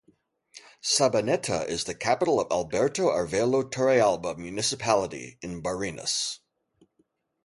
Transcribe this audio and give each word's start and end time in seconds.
Sabaneta 0.81 1.63
is 1.67 1.83
the 1.83 1.93
capital 1.93 2.39
of 2.41 2.51
Alberto 2.51 3.09
Arvelo 3.11 3.61
Torrealba 3.61 4.35
Municipality 4.35 5.37
in 5.43 5.61
Barinas. 5.61 6.39